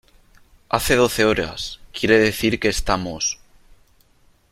[0.67, 3.37] hace doce horas, quiere decir que estamos